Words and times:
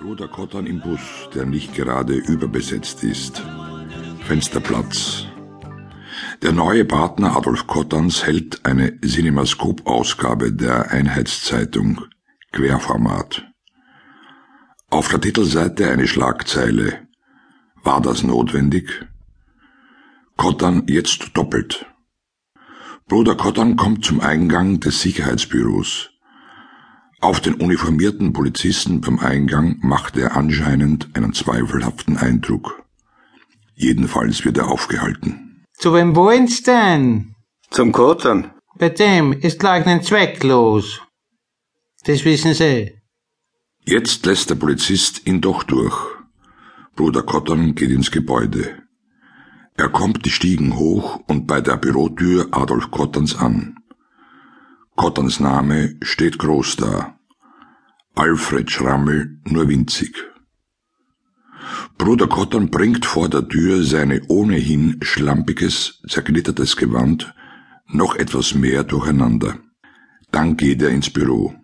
Bruder 0.00 0.28
Kottan 0.28 0.66
im 0.66 0.80
Bus, 0.80 1.00
der 1.34 1.44
nicht 1.44 1.74
gerade 1.74 2.14
überbesetzt 2.14 3.02
ist. 3.02 3.42
Fensterplatz. 4.20 5.26
Der 6.40 6.52
neue 6.52 6.84
Partner 6.84 7.36
Adolf 7.36 7.66
Kottans 7.66 8.24
hält 8.24 8.64
eine 8.64 8.96
Cinemascope-Ausgabe 9.00 10.52
der 10.52 10.92
Einheitszeitung, 10.92 12.04
Querformat. 12.52 13.44
Auf 14.88 15.08
der 15.08 15.20
Titelseite 15.20 15.90
eine 15.90 16.06
Schlagzeile. 16.06 17.08
War 17.82 18.00
das 18.00 18.22
notwendig? 18.22 19.04
Kottan 20.36 20.84
jetzt 20.86 21.36
doppelt. 21.36 21.86
Bruder 23.08 23.34
Kottan 23.34 23.74
kommt 23.74 24.04
zum 24.04 24.20
Eingang 24.20 24.78
des 24.78 25.00
Sicherheitsbüros. 25.02 26.10
Auf 27.20 27.40
den 27.40 27.54
uniformierten 27.54 28.32
Polizisten 28.32 29.00
beim 29.00 29.18
Eingang 29.18 29.78
macht 29.80 30.16
er 30.16 30.36
anscheinend 30.36 31.08
einen 31.14 31.32
zweifelhaften 31.32 32.16
Eindruck. 32.16 32.84
Jedenfalls 33.74 34.44
wird 34.44 34.58
er 34.58 34.68
aufgehalten. 34.68 35.64
Zu 35.72 35.94
wem 35.94 36.14
wollen's 36.14 36.62
denn? 36.62 37.34
Zum 37.70 37.92
Kottern. 37.92 38.52
Bei 38.78 38.88
dem 38.88 39.32
ist 39.32 39.62
Leugnen 39.62 40.02
zwecklos. 40.02 41.00
Das 42.04 42.24
wissen 42.24 42.54
Sie. 42.54 42.94
Jetzt 43.84 44.24
lässt 44.26 44.50
der 44.50 44.54
Polizist 44.54 45.26
ihn 45.26 45.40
doch 45.40 45.64
durch. 45.64 45.96
Bruder 46.94 47.22
Cotton 47.22 47.74
geht 47.74 47.90
ins 47.90 48.10
Gebäude. 48.10 48.82
Er 49.74 49.88
kommt 49.88 50.24
die 50.24 50.30
Stiegen 50.30 50.76
hoch 50.76 51.20
und 51.26 51.46
bei 51.46 51.60
der 51.60 51.76
Bürotür 51.76 52.48
Adolf 52.52 52.90
Cottons 52.90 53.36
an. 53.36 53.77
Cottons 54.98 55.38
Name 55.38 55.94
steht 56.02 56.40
groß 56.40 56.74
da. 56.74 57.16
Alfred 58.16 58.68
Schrammel 58.68 59.38
nur 59.44 59.68
winzig. 59.68 60.12
Bruder 61.96 62.26
Cotton 62.26 62.68
bringt 62.68 63.06
vor 63.06 63.28
der 63.28 63.46
Tür 63.46 63.84
seine 63.84 64.22
ohnehin 64.26 64.98
schlampiges, 65.00 66.02
zerknittertes 66.08 66.76
Gewand 66.76 67.32
noch 67.86 68.16
etwas 68.16 68.54
mehr 68.54 68.82
durcheinander. 68.82 69.60
Dann 70.32 70.56
geht 70.56 70.82
er 70.82 70.88
ins 70.88 71.10
Büro. 71.10 71.54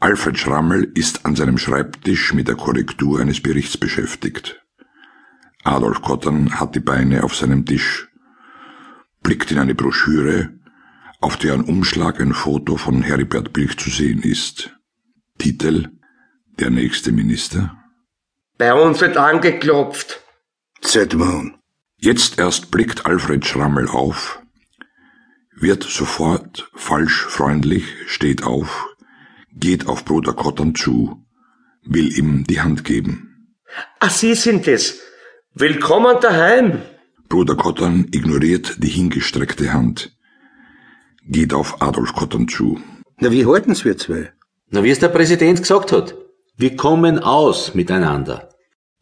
Alfred 0.00 0.36
Schrammel 0.36 0.90
ist 0.96 1.24
an 1.24 1.36
seinem 1.36 1.56
Schreibtisch 1.56 2.34
mit 2.34 2.48
der 2.48 2.56
Korrektur 2.56 3.20
eines 3.20 3.40
Berichts 3.40 3.76
beschäftigt. 3.76 4.60
Adolf 5.62 6.02
Cotton 6.02 6.58
hat 6.58 6.74
die 6.74 6.80
Beine 6.80 7.22
auf 7.22 7.36
seinem 7.36 7.64
Tisch, 7.64 8.08
blickt 9.22 9.52
in 9.52 9.58
eine 9.58 9.76
Broschüre, 9.76 10.59
auf 11.20 11.36
deren 11.36 11.62
Umschlag 11.62 12.20
ein 12.20 12.32
Foto 12.32 12.76
von 12.76 13.02
Heribert 13.02 13.52
Bilch 13.52 13.76
zu 13.76 13.90
sehen 13.90 14.22
ist. 14.22 14.76
Titel 15.38 15.88
Der 16.58 16.70
nächste 16.70 17.12
Minister? 17.12 17.76
Bei 18.58 18.74
uns 18.74 19.00
wird 19.00 19.16
angeklopft. 19.16 20.20
Seit 20.80 21.18
wann? 21.18 21.58
Jetzt 21.98 22.38
erst 22.38 22.70
blickt 22.70 23.04
Alfred 23.04 23.46
Schrammel 23.46 23.86
auf, 23.88 24.40
wird 25.54 25.84
sofort 25.84 26.70
falsch 26.74 27.26
freundlich, 27.26 27.84
steht 28.06 28.42
auf, 28.42 28.86
geht 29.52 29.86
auf 29.86 30.06
Bruder 30.06 30.32
Cotton 30.32 30.74
zu, 30.74 31.22
will 31.82 32.16
ihm 32.16 32.44
die 32.44 32.62
Hand 32.62 32.84
geben. 32.84 33.56
Ah, 33.98 34.08
Sie 34.08 34.34
sind 34.34 34.66
es. 34.66 35.00
Willkommen 35.52 36.16
daheim. 36.22 36.80
Bruder 37.28 37.56
Cotton 37.56 38.08
ignoriert 38.10 38.76
die 38.78 38.88
hingestreckte 38.88 39.74
Hand 39.74 40.16
geht 41.26 41.54
auf 41.54 41.80
Adolf 41.82 42.12
Cotton 42.14 42.48
zu. 42.48 42.80
Na, 43.18 43.30
wie 43.30 43.46
halten's 43.46 43.84
wir 43.84 43.96
zwei? 43.96 44.32
Na, 44.70 44.82
wie 44.82 44.90
es 44.90 44.98
der 44.98 45.08
Präsident 45.08 45.60
gesagt 45.60 45.92
hat. 45.92 46.14
Wir 46.56 46.76
kommen 46.76 47.18
aus 47.18 47.74
miteinander. 47.74 48.50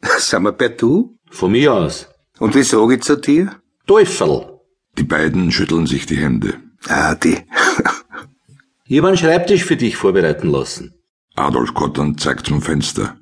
Sind 0.17 0.43
wir 0.43 0.51
bei 0.51 0.69
du? 0.69 1.17
Von 1.29 1.51
mir 1.51 1.73
aus. 1.73 2.07
Und 2.39 2.55
wie 2.55 2.63
sag 2.63 2.91
ich 2.91 3.01
zu 3.01 3.17
dir? 3.17 3.55
Teufel. 3.85 4.59
Die 4.97 5.03
beiden 5.03 5.51
schütteln 5.51 5.85
sich 5.85 6.05
die 6.05 6.17
Hände. 6.17 6.55
Ah, 6.87 7.15
die. 7.15 7.37
ich 8.85 8.97
hab 8.97 9.05
einen 9.05 9.17
Schreibtisch 9.17 9.65
für 9.65 9.77
dich 9.77 9.97
vorbereiten 9.97 10.49
lassen. 10.49 10.93
Adolf 11.35 11.73
Cotton 11.73 12.17
zeigt 12.17 12.47
zum 12.47 12.61
Fenster, 12.61 13.17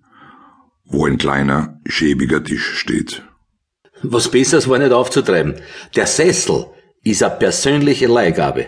wo 0.85 1.05
ein 1.05 1.17
kleiner, 1.17 1.79
schäbiger 1.85 2.44
Tisch 2.44 2.79
steht. 2.79 3.23
Was 4.03 4.29
Besseres 4.29 4.69
war 4.69 4.79
nicht 4.79 4.91
aufzutreiben. 4.91 5.55
Der 5.95 6.07
Sessel 6.07 6.67
ist 7.03 7.23
eine 7.23 7.35
persönliche 7.35 8.07
Leihgabe. 8.07 8.67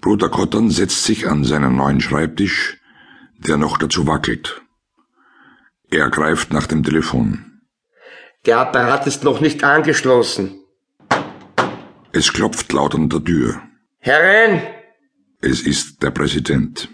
Bruder 0.00 0.28
Cotton 0.30 0.70
setzt 0.70 1.04
sich 1.04 1.28
an 1.28 1.44
seinen 1.44 1.76
neuen 1.76 2.00
Schreibtisch, 2.00 2.78
der 3.38 3.56
noch 3.56 3.76
dazu 3.76 4.06
wackelt. 4.06 4.62
Er 5.90 6.08
greift 6.08 6.52
nach 6.52 6.66
dem 6.66 6.82
Telefon. 6.82 7.60
Der 8.46 8.58
Apparat 8.58 9.06
ist 9.06 9.24
noch 9.24 9.40
nicht 9.40 9.64
angeschlossen. 9.64 10.60
Es 12.12 12.32
klopft 12.32 12.72
laut 12.72 12.94
an 12.94 13.08
der 13.08 13.22
Tür. 13.22 13.60
Herein! 13.98 14.62
Es 15.42 15.62
ist 15.62 16.02
der 16.02 16.10
Präsident. 16.10 16.88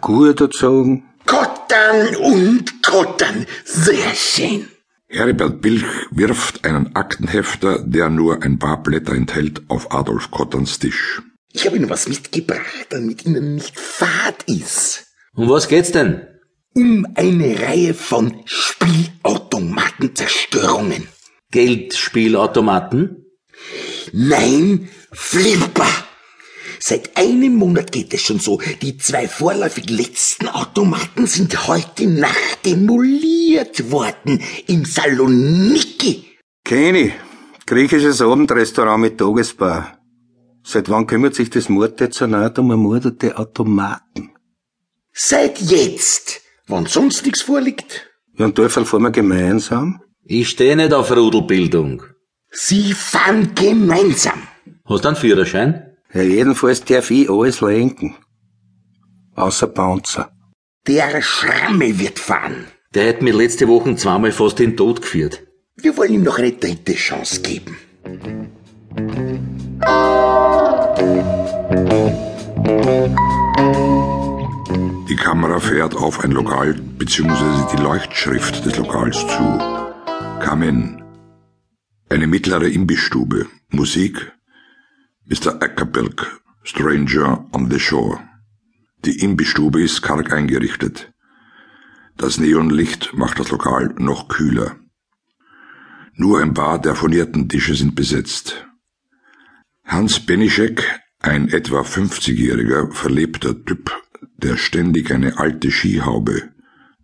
Gut 0.00 0.40
erzogen. 0.40 1.04
Kottern 1.26 2.16
und 2.16 2.82
Kottern. 2.82 3.46
Sehr 3.64 4.14
schön. 4.14 4.68
Heribert 5.10 5.62
Bilch 5.62 5.86
wirft 6.10 6.66
einen 6.66 6.94
Aktenhefter, 6.94 7.78
der 7.78 8.10
nur 8.10 8.42
ein 8.42 8.58
paar 8.58 8.82
Blätter 8.82 9.14
enthält, 9.14 9.62
auf 9.68 9.90
Adolf 9.90 10.30
Kottons 10.30 10.78
Tisch. 10.78 11.22
Ich 11.50 11.64
habe 11.64 11.76
Ihnen 11.76 11.88
was 11.88 12.08
mitgebracht, 12.08 12.88
damit 12.90 13.24
Ihnen 13.24 13.54
nicht 13.54 13.80
fad 13.80 14.42
ist. 14.42 15.06
Um 15.34 15.48
was 15.48 15.68
geht's 15.68 15.92
denn? 15.92 16.26
Um 16.74 17.06
eine 17.14 17.58
Reihe 17.58 17.94
von 17.94 18.42
Spielautomatenzerstörungen. 18.44 21.08
Geldspielautomaten? 21.52 23.24
Nein, 24.12 24.90
Flipper. 25.10 25.88
Seit 26.80 27.16
einem 27.16 27.56
Monat 27.56 27.92
geht 27.92 28.12
es 28.12 28.20
schon 28.20 28.40
so. 28.40 28.60
Die 28.82 28.98
zwei 28.98 29.26
vorläufig 29.26 29.88
letzten 29.88 30.48
Automaten 30.48 31.26
sind 31.26 31.66
heute 31.66 32.06
Nacht 32.06 32.66
demoliert 32.66 33.37
worden 33.90 34.42
im 34.66 34.84
Saloniki. 34.84 36.38
Kenny, 36.64 37.12
griechisches 37.66 38.20
Abendrestaurant 38.20 39.00
mit 39.00 39.18
Tagesbar. 39.18 39.98
Seit 40.64 40.88
wann 40.90 41.06
kümmert 41.06 41.34
sich 41.34 41.50
das 41.50 41.68
Morddezernat 41.68 42.58
um 42.58 42.70
ermordete 42.70 43.38
Automaten? 43.38 44.30
Seit 45.12 45.60
jetzt, 45.60 46.42
wann 46.66 46.86
sonst 46.86 47.24
nichts 47.24 47.42
vorliegt. 47.42 48.10
Ja, 48.36 48.44
und 48.44 48.54
Teufel 48.54 48.84
fahren 48.84 49.02
wir 49.02 49.10
gemeinsam? 49.10 50.02
Ich 50.24 50.50
stehe 50.50 50.76
nicht 50.76 50.92
auf 50.92 51.10
Rudelbildung. 51.10 52.02
Sie 52.50 52.92
fahren 52.92 53.54
gemeinsam. 53.54 54.42
Hast 54.84 55.04
du 55.04 55.08
einen 55.08 55.16
Führerschein? 55.16 55.96
Ja, 56.12 56.22
jedenfalls 56.22 56.84
darf 56.84 57.10
ich 57.10 57.28
alles 57.30 57.60
lenken. 57.60 58.16
Außer 59.34 59.66
Bouncer. 59.68 60.30
Der 60.86 61.22
Schrammel 61.22 61.98
wird 61.98 62.18
fahren. 62.18 62.66
Der 62.94 63.08
hat 63.08 63.20
mir 63.20 63.34
letzte 63.34 63.68
Woche 63.68 63.96
zweimal 63.96 64.32
fast 64.32 64.58
den 64.58 64.76
Tod 64.76 65.02
geführt. 65.02 65.42
Wir 65.76 65.96
wollen 65.96 66.14
ihm 66.14 66.22
noch 66.22 66.38
eine 66.38 66.52
dritte 66.52 66.94
Chance 66.94 67.42
geben. 67.42 67.76
Die 75.08 75.16
Kamera 75.16 75.60
fährt 75.60 75.94
auf 75.94 76.24
ein 76.24 76.30
Lokal 76.30 76.74
bzw. 76.74 77.76
die 77.76 77.82
Leuchtschrift 77.82 78.64
des 78.64 78.76
Lokals 78.78 79.18
zu. 79.18 79.58
Kamen. 80.40 81.02
Eine 82.08 82.26
mittlere 82.26 82.68
Imbissstube. 82.68 83.46
Musik. 83.68 84.32
Mr. 85.26 85.62
Ackerberg, 85.62 86.40
Stranger 86.62 87.44
on 87.52 87.70
the 87.70 87.78
Shore. 87.78 88.18
Die 89.04 89.22
Imbissstube 89.22 89.82
ist 89.82 90.00
karg 90.00 90.32
eingerichtet. 90.32 91.12
Das 92.18 92.36
Neonlicht 92.38 93.16
macht 93.16 93.38
das 93.38 93.50
Lokal 93.52 93.94
noch 93.96 94.26
kühler. 94.26 94.74
Nur 96.14 96.40
ein 96.40 96.52
paar 96.52 96.80
der 96.80 96.96
furnierten 96.96 97.48
Tische 97.48 97.76
sind 97.76 97.94
besetzt. 97.94 98.66
Hans 99.84 100.18
Benischek, 100.26 100.82
ein 101.20 101.48
etwa 101.48 101.82
50-jähriger, 101.82 102.92
verlebter 102.92 103.64
Typ, 103.64 103.92
der 104.36 104.56
ständig 104.56 105.12
eine 105.12 105.38
alte 105.38 105.70
Skihaube, 105.70 106.50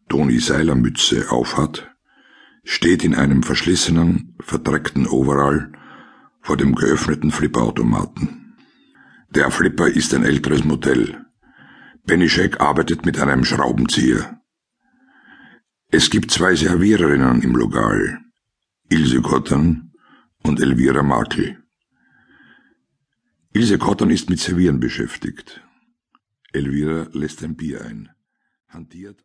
Toni 0.08 0.40
Seiler 0.40 0.74
Mütze 0.74 1.30
aufhat, 1.30 1.88
steht 2.64 3.04
in 3.04 3.14
einem 3.14 3.44
verschlissenen, 3.44 4.36
verdreckten 4.40 5.06
Overall 5.06 5.70
vor 6.40 6.56
dem 6.56 6.74
geöffneten 6.74 7.30
Flipperautomaten. 7.30 8.56
Der 9.30 9.52
Flipper 9.52 9.86
ist 9.86 10.12
ein 10.12 10.24
älteres 10.24 10.64
Modell. 10.64 11.24
Benischek 12.04 12.60
arbeitet 12.60 13.06
mit 13.06 13.16
einem 13.20 13.44
Schraubenzieher. 13.44 14.40
Es 15.96 16.10
gibt 16.10 16.32
zwei 16.32 16.56
Serviererinnen 16.56 17.40
im 17.42 17.54
Lokal, 17.54 18.18
Ilse 18.88 19.22
Cotton 19.22 19.92
und 20.42 20.60
Elvira 20.60 21.04
Makel. 21.04 21.62
Ilse 23.52 23.78
Cotton 23.78 24.10
ist 24.10 24.28
mit 24.28 24.40
Servieren 24.40 24.80
beschäftigt. 24.80 25.62
Elvira 26.52 27.06
lässt 27.12 27.44
ein 27.44 27.54
Bier 27.54 27.82
ein, 27.82 28.08
hantiert 28.66 29.22